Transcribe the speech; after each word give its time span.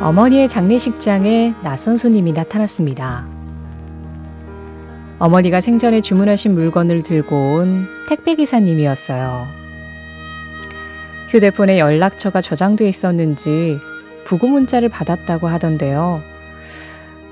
어머니의 0.00 0.48
장례식장에 0.48 1.54
낯선 1.64 1.96
손님이 1.96 2.30
나타났습니다. 2.30 3.26
어머니가 5.18 5.60
생전에 5.60 6.00
주문하신 6.00 6.54
물건을 6.54 7.02
들고 7.02 7.34
온 7.34 7.82
택배기사님이었어요. 8.08 9.44
휴대폰에 11.30 11.80
연락처가 11.80 12.40
저장돼 12.40 12.88
있었는지 12.88 13.76
부고 14.24 14.46
문자를 14.46 14.88
받았다고 14.88 15.48
하던데요. 15.48 16.20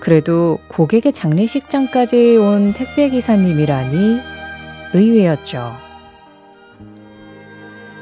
그래도 0.01 0.59
고객의 0.67 1.13
장례식장까지 1.13 2.37
온 2.37 2.73
택배기사님이라니 2.73 4.19
의외였죠. 4.93 5.77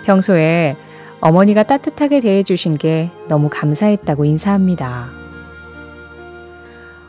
평소에 0.06 0.76
어머니가 1.24 1.62
따뜻하게 1.62 2.20
대해주신 2.20 2.76
게 2.76 3.10
너무 3.30 3.48
감사했다고 3.50 4.26
인사합니다. 4.26 5.06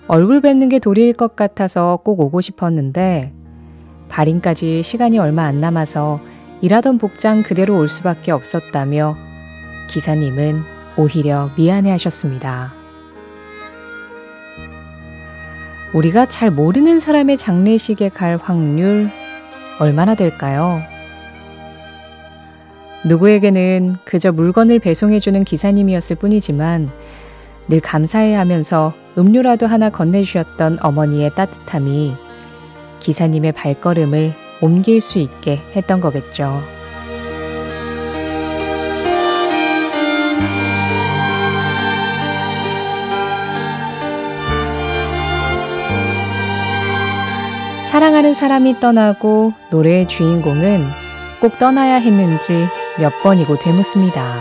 얼굴 0.08 0.40
뵙는 0.40 0.70
게 0.70 0.80
도리일 0.80 1.12
것 1.12 1.36
같아서 1.36 2.00
꼭 2.02 2.22
오고 2.22 2.40
싶었는데 2.40 3.34
발인까지 4.08 4.84
시간이 4.84 5.20
얼마 5.20 5.44
안 5.44 5.60
남아서 5.60 6.22
일하던 6.62 6.98
복장 6.98 7.44
그대로 7.44 7.78
올 7.78 7.90
수밖에 7.90 8.32
없었다며 8.32 9.18
기사님은 9.90 10.62
오히려 10.96 11.50
미안해 11.58 11.92
하셨습니다. 11.92 12.74
우리가 15.94 16.26
잘 16.28 16.52
모르는 16.52 17.02
사람의 17.02 17.36
장례식에 17.36 18.08
갈 18.10 18.38
확률 18.38 19.10
얼마나 19.82 20.16
될까요? 20.16 20.95
누구에게는 23.06 23.98
그저 24.04 24.32
물건을 24.32 24.80
배송해주는 24.80 25.44
기사님이었을 25.44 26.16
뿐이지만 26.16 26.90
늘 27.68 27.80
감사해 27.80 28.34
하면서 28.34 28.94
음료라도 29.18 29.68
하나 29.68 29.90
건네주셨던 29.90 30.80
어머니의 30.82 31.30
따뜻함이 31.32 32.14
기사님의 33.00 33.52
발걸음을 33.52 34.32
옮길 34.62 35.02
수 35.02 35.20
있게 35.20 35.58
했던 35.76 36.02
거겠죠. 36.02 36.52
사랑하는 47.92 48.34
사람이 48.34 48.80
떠나고 48.80 49.54
노래의 49.72 50.08
주인공은 50.08 50.82
꼭 51.40 51.58
떠나야 51.60 51.96
했는지 51.96 52.66
몇 53.00 53.12
번이고 53.24 53.58
되묻습니다. 53.58 54.40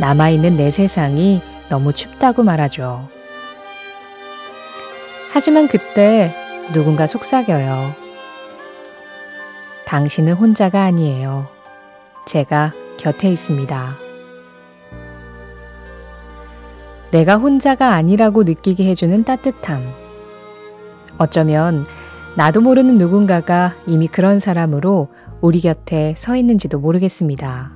남아있는 0.00 0.56
내 0.56 0.70
세상이 0.70 1.42
너무 1.68 1.92
춥다고 1.92 2.42
말하죠. 2.42 3.08
하지만 5.32 5.68
그때 5.68 6.34
누군가 6.72 7.06
속삭여요. 7.06 7.94
당신은 9.86 10.32
혼자가 10.32 10.84
아니에요. 10.84 11.46
제가 12.26 12.72
곁에 12.96 13.28
있습니다. 13.28 13.90
내가 17.10 17.36
혼자가 17.36 17.92
아니라고 17.92 18.44
느끼게 18.44 18.88
해주는 18.88 19.24
따뜻함. 19.24 19.80
어쩌면 21.18 21.86
나도 22.34 22.62
모르는 22.62 22.98
누군가가 22.98 23.74
이미 23.86 24.08
그런 24.08 24.40
사람으로 24.40 25.08
우리 25.40 25.60
곁에 25.60 26.14
서 26.16 26.36
있는지도 26.36 26.78
모르겠습니다. 26.78 27.72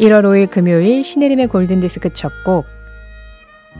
1월 0.00 0.24
5일 0.24 0.50
금요일 0.50 1.02
신혜림의 1.04 1.46
골든디스크 1.48 2.12
첫 2.12 2.30
곡 2.44 2.64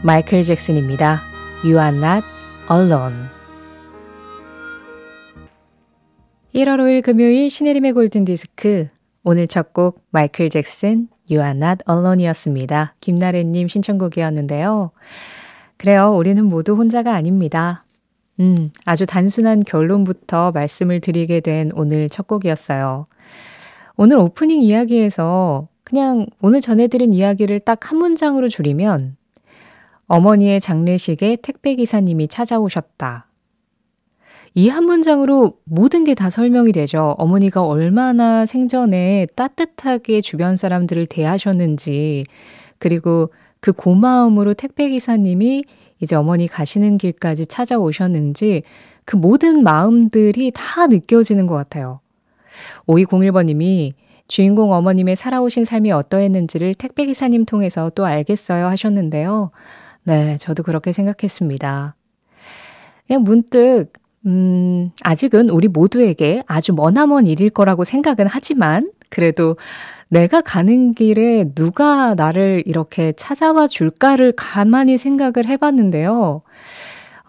마이클 0.03 0.43
잭슨입니다. 0.43 1.19
You 1.63 1.77
are 1.79 1.95
not 1.95 2.25
alone 2.71 3.15
1월 6.55 6.77
5일 6.79 7.03
금요일 7.03 7.49
신혜림의 7.49 7.93
골든디스크 7.93 8.87
오늘 9.23 9.47
첫 9.47 9.73
곡 9.73 10.01
마이클 10.09 10.49
잭슨 10.49 11.07
You 11.29 11.43
are 11.45 11.55
not 11.55 11.83
alone이었습니다. 11.87 12.95
김나래님 13.01 13.67
신청곡이었는데요. 13.67 14.91
그래요. 15.77 16.15
우리는 16.15 16.43
모두 16.45 16.73
혼자가 16.75 17.13
아닙니다. 17.13 17.83
음, 18.39 18.71
아주 18.85 19.05
단순한 19.05 19.63
결론부터 19.63 20.51
말씀을 20.51 20.99
드리게 21.01 21.39
된 21.39 21.71
오늘 21.73 22.07
첫 22.09 22.27
곡이었어요. 22.27 23.05
오늘 23.95 24.17
오프닝 24.17 24.61
이야기에서 24.61 25.67
그냥 25.83 26.27
오늘 26.41 26.61
전해드린 26.61 27.13
이야기를 27.13 27.61
딱 27.61 27.91
한 27.91 27.97
문장으로 27.99 28.49
줄이면 28.49 29.15
어머니의 30.07 30.59
장례식에 30.61 31.37
택배기사님이 31.41 32.27
찾아오셨다. 32.27 33.27
이 34.55 34.69
한 34.69 34.85
문장으로 34.85 35.53
모든 35.65 36.03
게 36.03 36.13
다 36.15 36.29
설명이 36.29 36.71
되죠. 36.73 37.15
어머니가 37.19 37.63
얼마나 37.65 38.45
생전에 38.45 39.27
따뜻하게 39.35 40.21
주변 40.21 40.55
사람들을 40.55 41.05
대하셨는지, 41.07 42.25
그리고 42.79 43.31
그 43.67 43.73
고마움으로 43.73 44.53
택배 44.53 44.87
기사님이 44.87 45.65
이제 45.99 46.15
어머니 46.15 46.47
가시는 46.47 46.97
길까지 46.97 47.47
찾아오셨는지 47.47 48.63
그 49.03 49.17
모든 49.17 49.61
마음들이 49.61 50.53
다 50.55 50.87
느껴지는 50.87 51.47
것 51.47 51.55
같아요. 51.55 51.99
5201번님이 52.87 53.91
주인공 54.29 54.71
어머님의 54.71 55.17
살아오신 55.17 55.65
삶이 55.65 55.91
어떠했는지를 55.91 56.75
택배기사님 56.75 57.43
통해서 57.43 57.91
또 57.93 58.05
알겠어요 58.05 58.67
하셨는데요. 58.67 59.51
네, 60.05 60.37
저도 60.37 60.63
그렇게 60.63 60.93
생각했습니다. 60.93 61.95
그냥 63.05 63.23
문득, 63.23 63.91
음, 64.25 64.91
아직은 65.03 65.49
우리 65.49 65.67
모두에게 65.67 66.41
아주 66.47 66.73
머나먼 66.73 67.27
일일 67.27 67.49
거라고 67.49 67.83
생각은 67.83 68.27
하지만, 68.29 68.91
그래도 69.09 69.57
내가 70.09 70.41
가는 70.41 70.93
길에 70.93 71.45
누가 71.53 72.15
나를 72.15 72.63
이렇게 72.65 73.13
찾아와 73.13 73.67
줄까를 73.67 74.33
가만히 74.35 74.97
생각을 74.97 75.47
해봤는데요. 75.47 76.41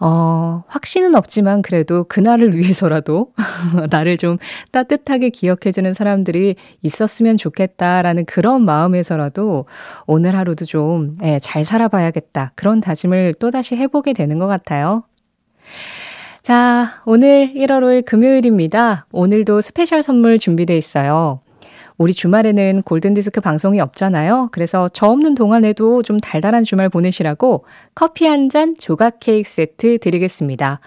어, 0.01 0.63
확신은 0.67 1.13
없지만 1.13 1.61
그래도 1.61 2.05
그날을 2.05 2.55
위해서라도 2.55 3.33
나를 3.91 4.15
좀 4.15 4.37
따뜻하게 4.71 5.29
기억해주는 5.29 5.93
사람들이 5.93 6.55
있었으면 6.81 7.35
좋겠다라는 7.35 8.25
그런 8.25 8.63
마음에서라도 8.63 9.65
오늘 10.07 10.37
하루도 10.37 10.65
좀, 10.65 11.17
예, 11.23 11.39
잘 11.41 11.65
살아봐야겠다. 11.65 12.53
그런 12.55 12.79
다짐을 12.79 13.33
또다시 13.39 13.75
해보게 13.75 14.13
되는 14.13 14.39
것 14.39 14.47
같아요. 14.47 15.03
자, 16.43 17.01
오늘 17.05 17.53
1월 17.53 17.81
5일 17.81 18.05
금요일입니다. 18.05 19.05
오늘도 19.11 19.59
스페셜 19.59 20.01
선물 20.01 20.39
준비돼 20.39 20.77
있어요. 20.77 21.41
우리 21.99 22.13
주말에는 22.13 22.83
골든디스크 22.83 23.41
방송이 23.41 23.81
없잖아요. 23.81 24.49
그래서 24.53 24.87
저 24.87 25.07
없는 25.07 25.35
동안에도 25.35 26.01
좀 26.01 26.19
달달한 26.21 26.63
주말 26.63 26.87
보내시라고 26.89 27.65
커피 27.93 28.25
한 28.25 28.49
잔 28.49 28.73
조각 28.79 29.19
케이크 29.19 29.47
세트 29.49 29.99
드리겠습니다. 29.99 30.79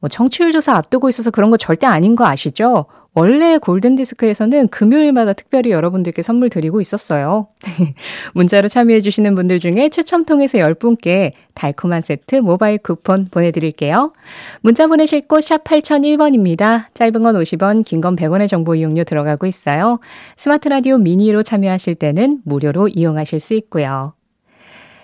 뭐 0.00 0.08
청취율 0.08 0.50
조사 0.50 0.74
앞두고 0.74 1.08
있어서 1.08 1.30
그런 1.30 1.50
거 1.50 1.56
절대 1.56 1.86
아닌 1.86 2.16
거 2.16 2.26
아시죠? 2.26 2.86
원래 3.18 3.56
골든디스크에서는 3.56 4.68
금요일마다 4.68 5.32
특별히 5.32 5.70
여러분들께 5.70 6.20
선물 6.20 6.50
드리고 6.50 6.82
있었어요. 6.82 7.46
문자로 8.34 8.68
참여해주시는 8.68 9.34
분들 9.34 9.58
중에 9.58 9.88
추첨 9.88 10.26
통해서 10.26 10.58
10분께 10.58 11.32
달콤한 11.54 12.02
세트 12.02 12.36
모바일 12.36 12.76
쿠폰 12.76 13.24
보내드릴게요. 13.30 14.12
문자 14.60 14.86
보내실 14.86 15.22
곳 15.28 15.44
샵 15.44 15.64
8001번입니다. 15.64 16.92
짧은 16.92 17.22
건 17.22 17.36
50원, 17.36 17.86
긴 17.86 18.02
건 18.02 18.16
100원의 18.16 18.48
정보 18.48 18.74
이용료 18.74 19.04
들어가고 19.04 19.46
있어요. 19.46 19.98
스마트 20.36 20.68
라디오 20.68 20.98
미니로 20.98 21.42
참여하실 21.42 21.94
때는 21.94 22.40
무료로 22.44 22.88
이용하실 22.88 23.40
수 23.40 23.54
있고요. 23.54 24.12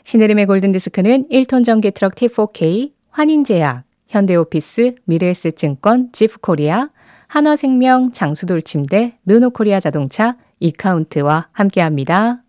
신혜림의 0.05 0.45
골든디스크는 0.47 1.29
1톤 1.31 1.65
전기 1.65 1.91
트럭 1.91 2.15
T4K, 2.17 2.91
환인제약, 3.11 3.85
현대오피스, 4.09 4.97
미래에셋증권, 5.07 6.11
지프코리아, 6.13 6.91
한화생명, 7.33 8.13
장수돌침대, 8.13 9.17
르노코리아 9.25 9.81
자동차, 9.81 10.37
이카운트와 10.61 11.49
함께합니다. 11.53 12.43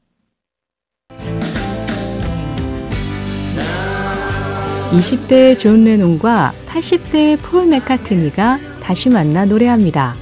20대의 4.91 5.57
존 5.57 5.85
레논과 5.85 6.51
80대의 6.67 7.37
폴 7.41 7.67
맥카트니가 7.67 8.59
다시 8.81 9.09
만나 9.09 9.45
노래합니다. 9.45 10.15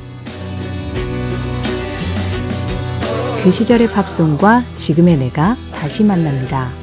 그 3.44 3.50
시절의 3.50 3.88
팝송과 3.88 4.62
지금의 4.76 5.18
내가 5.18 5.58
다시 5.74 6.04
만납니다. 6.04 6.81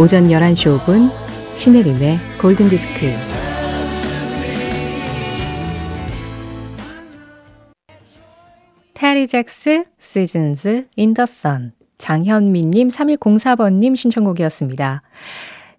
오전 0.00 0.28
11시 0.28 0.78
5분 0.78 1.10
신혜림의 1.54 2.18
골든디스크 2.40 3.06
테리 8.94 9.26
잭스, 9.26 9.86
Seasons 10.00 10.86
in 10.94 11.11
the 11.11 11.37
Sun, 11.37 11.72
장현미님, 11.98 12.90
3104번님 12.90 13.96
신청곡이었습니다. 13.96 15.02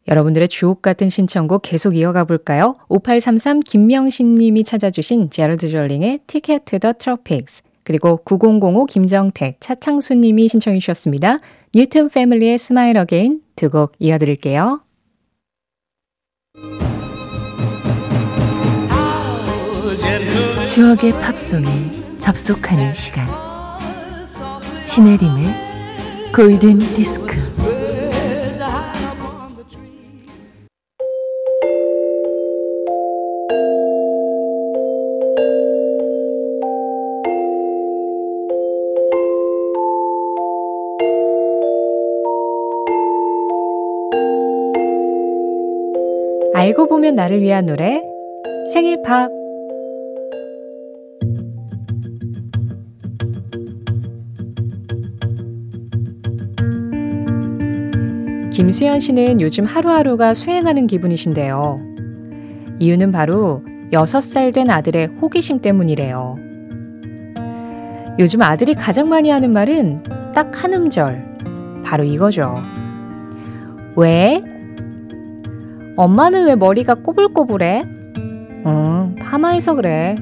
여러분들의 0.09 0.49
주옥 0.49 0.81
같은 0.81 1.09
신청곡 1.09 1.61
계속 1.61 1.95
이어가 1.95 2.25
볼까요? 2.25 2.75
5833 2.89 3.61
김명신님이 3.61 4.65
찾아주신 4.65 5.29
제러드 5.29 5.69
졸링의 5.69 6.19
Ticket 6.27 6.65
to 6.65 6.95
the 6.99 7.18
Tropics 7.18 7.61
그리고 7.85 8.17
9005 8.17 8.85
김정택 8.85 9.61
차창수님이 9.61 10.49
신청해 10.49 10.79
주셨습니다. 10.79 11.39
Newton 11.73 12.09
Family의 12.09 12.57
Smile 12.57 12.97
Again 12.97 13.41
두 13.59 13.69
곡 13.69 13.91
이어드릴게요. 13.99 14.81
추억의 20.65 21.11
팝송에 21.13 22.17
접속하는 22.19 22.93
시간 22.93 23.27
신혜림의 24.87 26.31
골든 26.33 26.79
디스크 26.95 27.35
알고 46.59 46.89
보면 46.89 47.13
나를 47.13 47.39
위한 47.39 47.65
노래 47.65 48.03
생일 48.73 49.01
팝 49.01 49.31
김수현 58.51 58.99
씨는 58.99 59.39
요즘 59.39 59.63
하루하루가 59.63 60.33
수행하는 60.33 60.85
기분이신데요. 60.87 61.79
이유는 62.79 63.13
바로 63.13 63.63
6살 63.93 64.53
된 64.53 64.69
아들의 64.69 65.11
호기심 65.21 65.61
때문이래요. 65.61 66.35
요즘 68.19 68.41
아들이 68.41 68.73
가장 68.73 69.07
많이 69.07 69.29
하는 69.29 69.53
말은 69.53 70.03
딱 70.35 70.61
한 70.61 70.73
음절. 70.73 71.37
바로 71.85 72.03
이거죠. 72.03 72.61
왜? 73.95 74.48
엄마는 75.99 76.45
왜 76.45 76.55
머리가 76.55 76.95
꼬불꼬불해? 76.95 77.83
응, 78.65 79.15
파마해서 79.21 79.75
그래. 79.75 80.15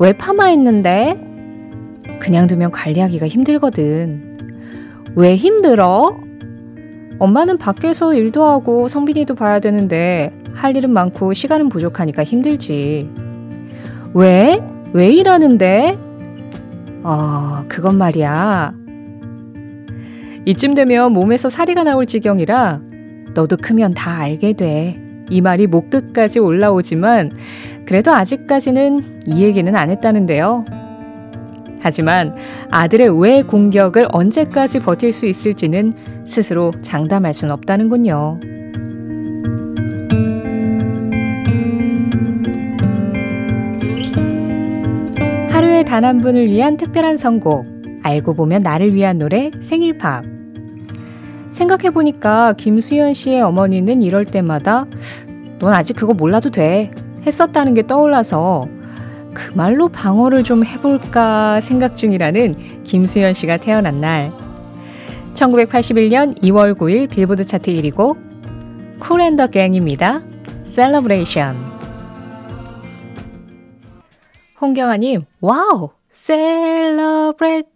왜 0.00 0.12
파마했는데? 0.12 2.08
그냥 2.18 2.48
두면 2.48 2.72
관리하기가 2.72 3.28
힘들거든. 3.28 4.38
왜 5.14 5.36
힘들어? 5.36 6.18
엄마는 7.20 7.58
밖에서 7.58 8.12
일도 8.12 8.42
하고 8.42 8.88
성빈이도 8.88 9.36
봐야 9.36 9.60
되는데 9.60 10.36
할 10.52 10.76
일은 10.76 10.90
많고 10.90 11.32
시간은 11.32 11.68
부족하니까 11.68 12.24
힘들지. 12.24 13.08
왜? 14.14 14.60
왜 14.92 15.12
일하는데? 15.12 15.96
어, 17.04 17.64
그건 17.68 17.98
말이야. 17.98 18.74
이쯤 20.44 20.74
되면 20.74 21.12
몸에서 21.12 21.48
사리가 21.48 21.84
나올 21.84 22.04
지경이라 22.04 22.80
너도 23.34 23.56
크면 23.56 23.94
다 23.94 24.18
알게 24.18 24.52
돼. 24.54 25.00
이 25.30 25.40
말이 25.40 25.66
목 25.66 25.90
끝까지 25.90 26.38
올라오지만 26.38 27.32
그래도 27.86 28.12
아직까지는 28.12 29.22
이 29.26 29.42
얘기는 29.42 29.74
안 29.74 29.90
했다는데요. 29.90 30.64
하지만 31.80 32.34
아들의 32.70 33.20
왜 33.20 33.42
공격을 33.42 34.08
언제까지 34.12 34.80
버틸 34.80 35.12
수 35.12 35.26
있을지는 35.26 35.92
스스로 36.24 36.70
장담할 36.82 37.34
순 37.34 37.50
없다는군요. 37.50 38.38
하루에 45.50 45.82
단 45.84 46.04
한 46.04 46.18
분을 46.18 46.46
위한 46.48 46.76
특별한 46.76 47.16
선곡. 47.16 47.66
알고 48.02 48.34
보면 48.34 48.62
나를 48.62 48.94
위한 48.94 49.18
노래 49.18 49.50
생일팝. 49.60 50.41
생각해보니까 51.52 52.54
김수현 52.54 53.14
씨의 53.14 53.42
어머니는 53.42 54.02
이럴 54.02 54.24
때마다 54.24 54.86
넌 55.58 55.72
아직 55.72 55.94
그거 55.94 56.12
몰라도 56.12 56.50
돼. 56.50 56.90
했었다는 57.24 57.74
게 57.74 57.86
떠올라서 57.86 58.66
그 59.32 59.52
말로 59.54 59.88
방어를 59.88 60.42
좀 60.42 60.64
해볼까 60.64 61.60
생각 61.60 61.96
중이라는 61.96 62.82
김수현 62.84 63.32
씨가 63.34 63.58
태어난 63.58 64.00
날. 64.00 64.32
1981년 65.34 66.38
2월 66.42 66.76
9일 66.76 67.08
빌보드 67.08 67.44
차트 67.44 67.70
1위고 67.70 68.16
쿨앤더 68.98 69.48
갱입니다. 69.48 70.20
Celebration. 70.64 71.56
홍경아님, 74.60 75.24
와우! 75.40 75.90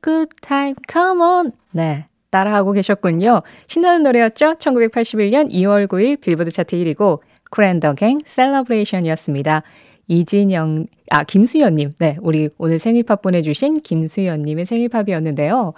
Good 0.02 0.28
time, 0.40 0.74
come 0.88 1.20
on! 1.20 1.52
네. 1.72 2.06
따라하고 2.36 2.72
계셨군요. 2.72 3.42
신나는 3.66 4.02
노래였죠? 4.02 4.56
1981년 4.56 5.50
2월 5.50 5.86
9일 5.86 6.20
빌보드 6.20 6.50
차트 6.50 6.76
1위곡 6.76 7.20
Kool & 7.50 7.79
the 7.79 7.94
Gang 7.94 8.18
Celebration이었습니다. 8.26 9.62
이진영, 10.08 10.86
아, 11.10 11.24
김수연님. 11.24 11.94
네, 11.98 12.18
우리 12.20 12.50
오늘 12.58 12.78
생일팝 12.78 13.22
보내주신 13.22 13.80
김수연님의 13.80 14.66
생일팝이었는데요. 14.66 15.72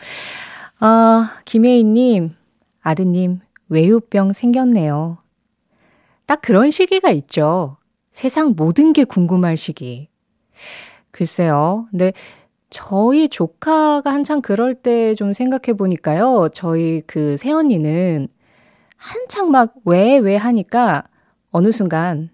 아, 0.80 1.38
김혜인님, 1.44 2.34
아드님, 2.82 3.40
외유병 3.68 4.32
생겼네요. 4.32 5.18
딱 6.26 6.40
그런 6.42 6.70
시기가 6.72 7.10
있죠. 7.10 7.76
세상 8.12 8.54
모든 8.56 8.92
게 8.92 9.04
궁금할 9.04 9.56
시기. 9.56 10.08
글쎄요. 11.12 11.86
근데 11.90 12.12
저희 12.70 13.28
조카가 13.28 14.12
한창 14.12 14.42
그럴 14.42 14.74
때 14.74 15.14
좀 15.14 15.32
생각해 15.32 15.76
보니까요. 15.76 16.48
저희 16.52 17.02
그 17.06 17.36
새언니는 17.38 18.28
한창 18.96 19.50
막 19.50 19.74
왜, 19.84 20.18
왜 20.18 20.36
하니까 20.36 21.04
어느 21.50 21.70
순간 21.72 22.30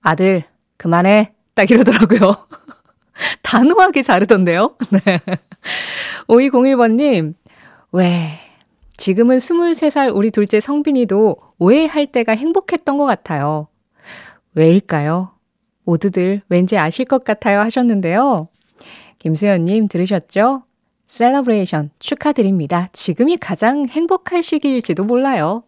아들, 0.00 0.44
그만해. 0.76 1.32
딱 1.54 1.70
이러더라고요. 1.70 2.32
단호하게 3.42 4.02
자르던데요. 4.02 4.76
네. 4.92 5.18
5201번님, 6.28 7.34
왜, 7.92 8.28
지금은 8.96 9.38
23살 9.38 10.14
우리 10.14 10.30
둘째 10.30 10.60
성빈이도 10.60 11.36
오해할 11.58 12.06
때가 12.12 12.34
행복했던 12.34 12.96
것 12.98 13.04
같아요. 13.06 13.68
왜일까요? 14.54 15.32
모두들 15.84 16.42
왠지 16.48 16.76
아실 16.78 17.04
것 17.04 17.24
같아요 17.24 17.60
하셨는데요. 17.60 18.48
김수현님 19.18 19.88
들으셨죠? 19.88 20.62
Celebration 21.06 21.90
축하드립니다. 21.98 22.88
지금이 22.92 23.36
가장 23.36 23.86
행복할 23.86 24.42
시기일지도 24.42 25.04
몰라요. 25.04 25.62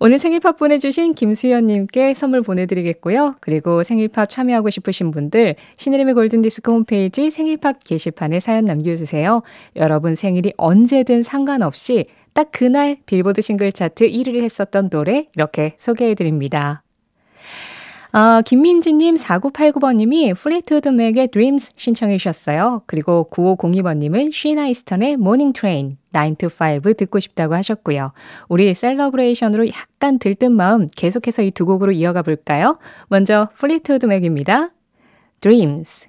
오늘 0.00 0.18
생일팝 0.18 0.56
보내주신 0.56 1.14
김수현님께 1.14 2.14
선물 2.14 2.42
보내드리겠고요. 2.42 3.36
그리고 3.40 3.82
생일팝 3.82 4.30
참여하고 4.30 4.70
싶으신 4.70 5.10
분들 5.10 5.56
신혜림의 5.76 6.14
골든디스크 6.14 6.72
홈페이지 6.72 7.30
생일팝 7.30 7.84
게시판에 7.84 8.40
사연 8.40 8.64
남겨주세요. 8.64 9.42
여러분 9.76 10.14
생일이 10.14 10.52
언제든 10.56 11.22
상관없이 11.22 12.06
딱 12.34 12.48
그날 12.50 12.96
빌보드 13.04 13.42
싱글 13.42 13.72
차트 13.72 14.08
1위를 14.08 14.42
했었던 14.42 14.88
노래 14.88 15.28
이렇게 15.36 15.74
소개해드립니다. 15.78 16.82
아, 18.14 18.42
김민지님 18.42 19.14
4989번님이 19.16 20.36
플리트우드 20.36 20.90
맥의 20.90 21.28
Dreams 21.28 21.72
신청해 21.76 22.18
주셨어요. 22.18 22.82
그리고 22.86 23.26
9502번님은 23.32 24.32
시나 24.32 24.55
이스턴의 24.55 25.14
Morning 25.14 25.58
Train 25.58 25.96
9 26.12 26.34
to 26.36 26.50
5 26.50 26.92
듣고 26.92 27.20
싶다고 27.20 27.54
하셨고요. 27.54 28.12
우리 28.50 28.74
Celebration으로 28.74 29.66
약간 29.68 30.18
들뜬 30.18 30.52
마음 30.52 30.88
계속해서 30.94 31.42
이 31.42 31.50
두 31.52 31.64
곡으로 31.64 31.92
이어가 31.92 32.22
볼까요? 32.22 32.78
먼저 33.08 33.48
플리트우드 33.56 34.04
맥입니다. 34.04 34.70
Dreams 35.40 36.08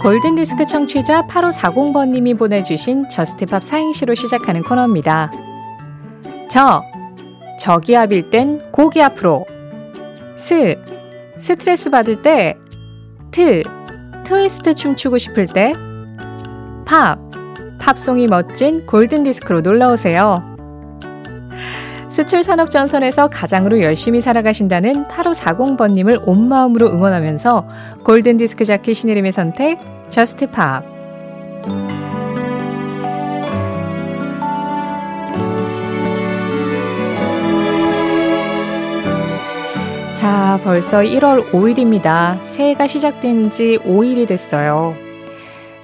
골든디스크 0.00 0.64
청취자 0.64 1.26
8540번님이 1.26 2.38
보내주신 2.38 3.08
저스트팝 3.08 3.64
사행시로 3.64 4.14
시작하는 4.14 4.62
코너입니다. 4.62 5.32
저, 6.48 6.84
저기압일 7.58 8.30
땐 8.30 8.60
고기 8.70 9.02
앞으로. 9.02 9.44
스, 10.36 10.76
스트레스 11.40 11.90
받을 11.90 12.22
때. 12.22 12.54
트, 13.32 13.62
트위스트 14.24 14.74
춤추고 14.74 15.18
싶을 15.18 15.46
때 15.46 15.72
팝! 16.86 17.18
팝송이 17.80 18.28
멋진 18.28 18.86
골든디스크로 18.86 19.62
놀러오세요. 19.62 20.57
수출 22.08 22.42
산업 22.42 22.70
전선에서 22.70 23.28
가장으로 23.28 23.80
열심히 23.80 24.20
살아가신다는 24.20 25.06
8540번님을 25.08 26.22
온 26.26 26.48
마음으로 26.48 26.90
응원하면서 26.90 27.68
골든 28.04 28.38
디스크 28.38 28.64
자키 28.64 28.96
신혜림의 28.96 29.32
선택, 29.32 29.78
Just 30.08 30.50
Pop. 30.50 30.82
자, 40.16 40.58
벌써 40.64 40.98
1월 40.98 41.50
5일입니다. 41.50 42.42
새해가 42.44 42.86
시작된 42.86 43.50
지 43.50 43.78
5일이 43.84 44.26
됐어요. 44.26 45.07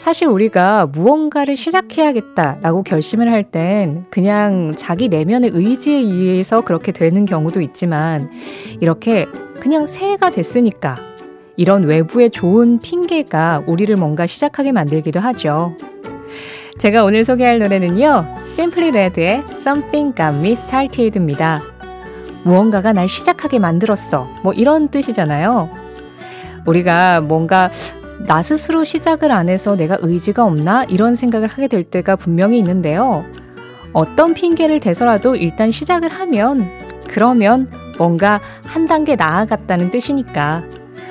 사실 0.05 0.29
우리가 0.29 0.85
무언가를 0.85 1.57
시작해야겠다라고 1.57 2.83
결심을 2.83 3.33
할 3.33 3.43
땐 3.43 4.05
그냥 4.11 4.75
자기 4.77 5.09
내면의 5.09 5.51
의지에 5.55 5.97
의해서 5.97 6.61
그렇게 6.61 6.93
되는 6.93 7.25
경우도 7.25 7.63
있지만 7.63 8.31
이렇게 8.81 9.25
그냥 9.61 9.87
새해가 9.87 10.29
됐으니까 10.29 10.97
이런 11.57 11.85
외부의 11.85 12.29
좋은 12.29 12.81
핑계가 12.81 13.63
우리를 13.67 13.97
뭔가 13.97 14.27
시작하게 14.27 14.73
만들기도 14.73 15.21
하죠. 15.21 15.75
제가 16.79 17.05
오늘 17.05 17.25
소개할 17.25 17.59
노래는요. 17.59 18.27
Simply 18.43 18.91
Red의 18.91 19.45
Something 19.53 20.15
Got 20.15 20.37
Me 20.37 20.53
Started입니다. 20.53 21.63
무언가가 22.45 22.93
날 22.93 23.09
시작하게 23.09 23.59
만들었어. 23.59 24.29
뭐 24.43 24.53
이런 24.53 24.89
뜻이잖아요. 24.89 25.71
우리가 26.67 27.23
뭔가 27.23 27.71
나 28.21 28.43
스스로 28.43 28.85
시작을 28.85 29.31
안 29.33 29.49
해서 29.49 29.77
내가 29.77 29.99
의지가 30.01 30.45
없나? 30.45 30.85
이런 30.85 31.15
생각을 31.15 31.49
하게 31.49 31.69
될 31.69 31.85
때가 31.85 32.17
분명히 32.17 32.59
있는데요. 32.59 33.25
어떤 33.93 34.35
핑계를 34.35 34.81
대서라도 34.81 35.37
일단 35.37 35.71
시작을 35.71 36.09
하면, 36.11 36.67
그러면 37.09 37.69
뭔가 37.99 38.41
한 38.65 38.87
단계 38.87 39.17
나아갔다는 39.17 39.91
뜻이니까. 39.91 40.63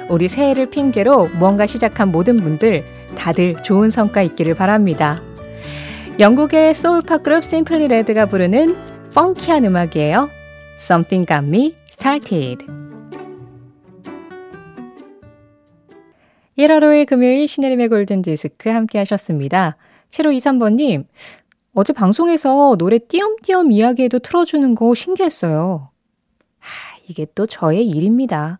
우리 0.10 0.28
새해를 0.28 0.70
핑계로 0.70 1.30
무언가 1.40 1.66
시작한 1.66 2.12
모든 2.12 2.38
분들 2.38 2.84
다들 3.18 3.56
좋은 3.64 3.90
성과 3.90 4.22
있기를 4.22 4.54
바랍니다. 4.54 5.22
영국의 6.20 6.76
소울팝 6.76 7.24
그룹 7.24 7.44
심플리 7.44 7.88
레드가 7.88 8.26
부르는 8.26 8.76
펑키한 9.16 9.66
음악이에요. 9.66 10.30
Something 10.80 11.26
got 11.26 11.46
me 11.46 11.76
started. 11.90 12.83
1월 16.58 16.84
5일 16.84 17.08
금요일 17.08 17.48
신혜림의 17.48 17.90
골든디스크 17.90 18.70
함께 18.70 19.00
하셨습니다. 19.00 19.76
7523번님, 20.10 21.06
어제 21.74 21.94
방송에서 21.94 22.76
노래 22.78 23.00
띄엄띄엄 23.00 23.72
이야기에도 23.72 24.20
틀어주는 24.20 24.76
거 24.76 24.94
신기했어요. 24.94 25.90
하, 26.60 26.98
이게 27.08 27.26
또 27.34 27.48
저의 27.48 27.88
일입니다. 27.88 28.60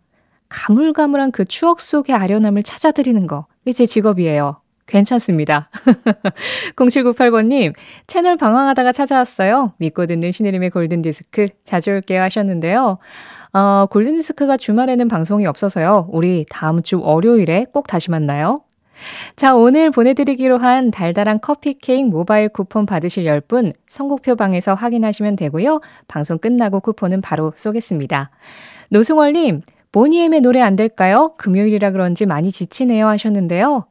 가물가물한 0.50 1.32
그 1.32 1.46
추억 1.46 1.80
속의 1.80 2.16
아련함을 2.16 2.64
찾아드리는 2.64 3.28
거. 3.28 3.46
이게 3.64 3.74
제 3.74 3.86
직업이에요. 3.86 4.63
괜찮습니다. 4.94 5.70
0798번님, 6.76 7.74
채널 8.06 8.38
방황하다가 8.38 8.92
찾아왔어요. 8.92 9.74
믿고 9.78 10.06
듣는 10.06 10.32
신혜림의 10.32 10.70
골든디스크 10.70 11.48
자주 11.64 11.92
올게요 11.92 12.22
하셨는데요. 12.22 13.00
어, 13.54 13.86
골든디스크가 13.90 14.58
주말에는 14.58 15.08
방송이 15.08 15.48
없어서요. 15.48 16.10
우리 16.12 16.46
다음 16.50 16.84
주 16.84 17.02
월요일에 17.02 17.66
꼭 17.74 17.88
다시 17.88 18.12
만나요. 18.12 18.60
자, 19.36 19.56
오늘 19.56 19.90
보내드리기로 19.90 20.60
한 20.60 20.92
달달한 20.92 21.40
커피 21.42 21.74
케이크 21.74 22.08
모바일 22.08 22.50
쿠폰 22.50 22.86
받으실 22.86 23.26
10분 23.26 23.74
선곡표 23.88 24.36
방에서 24.36 24.76
확인하시면 24.76 25.36
되고요. 25.36 25.82
방송 26.08 26.38
끝나고 26.38 26.80
쿠폰은 26.80 27.22
바로 27.22 27.52
쏘겠습니다. 27.56 28.30
노승월님, 28.90 29.62
보니엠의 29.92 30.42
노래 30.42 30.62
안 30.62 30.76
될까요? 30.76 31.34
금요일이라 31.38 31.92
그런지 31.92 32.26
많이 32.26 32.52
지치네요 32.52 33.08
하셨는데요. 33.08 33.86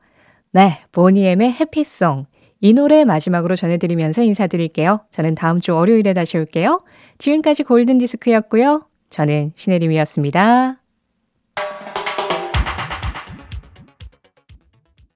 네, 0.54 0.78
보니엠의 0.92 1.52
해피송. 1.52 2.26
이 2.61 2.75
노래 2.75 3.04
마지막으로 3.06 3.56
전해드리면서 3.56 4.23
인사드릴게요. 4.23 5.00
저는 5.11 5.35
다음 5.35 5.61
주 5.61 5.75
월요일에 5.75 6.12
다시 6.12 6.37
올게요. 6.37 6.85
지금까지 7.16 7.62
골든디스크였고요. 7.64 8.87
저는 9.09 9.52
신혜림이었습니다. 9.56 10.81